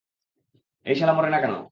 [0.85, 1.53] এই সালা মরে না কেন?